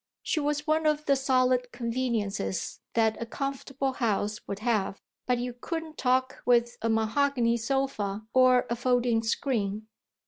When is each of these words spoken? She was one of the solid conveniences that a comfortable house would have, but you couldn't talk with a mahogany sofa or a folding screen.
She 0.23 0.39
was 0.39 0.65
one 0.65 0.87
of 0.87 1.05
the 1.05 1.15
solid 1.15 1.71
conveniences 1.71 2.79
that 2.95 3.21
a 3.21 3.25
comfortable 3.27 3.93
house 3.93 4.39
would 4.47 4.57
have, 4.57 4.99
but 5.27 5.37
you 5.37 5.53
couldn't 5.53 5.99
talk 5.99 6.41
with 6.43 6.75
a 6.81 6.89
mahogany 6.89 7.55
sofa 7.57 8.25
or 8.33 8.65
a 8.67 8.75
folding 8.75 9.21
screen. 9.21 9.85